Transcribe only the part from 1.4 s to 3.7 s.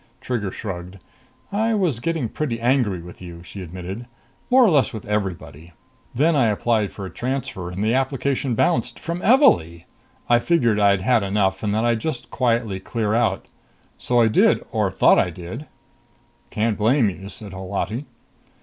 "I was getting pretty angry with you," she